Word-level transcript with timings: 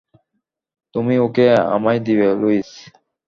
তুমি 0.95 1.15
ওকে 1.19 1.45
আমায় 1.75 2.01
দিবে, 2.05 2.27
লুইস! 2.41 2.69